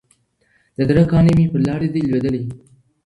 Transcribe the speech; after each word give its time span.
د 0.77 0.79
زړه 0.89 1.03
كاڼى 1.11 1.31
مي 1.37 1.45
پر 1.51 1.59
لاره 1.67 1.87
دى 1.93 2.01
لــوېـدلى 2.07 2.41